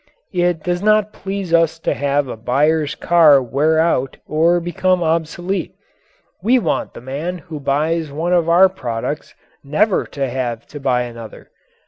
It 0.33 0.63
does 0.63 0.81
not 0.81 1.13
please 1.13 1.53
us 1.53 1.77
to 1.77 1.93
have 1.93 2.27
a 2.27 2.35
buyer's 2.35 2.95
car 2.95 3.39
wear 3.39 3.77
out 3.77 4.17
or 4.25 4.59
become 4.59 5.03
obsolete. 5.03 5.75
We 6.41 6.57
want 6.57 6.95
the 6.95 7.01
man 7.01 7.37
who 7.37 7.59
buys 7.59 8.11
one 8.11 8.33
of 8.33 8.49
our 8.49 8.67
products 8.67 9.35
never 9.63 10.07
to 10.07 10.27
have 10.27 10.65
to 10.69 10.79
buy 10.79 11.03
another. 11.03 11.51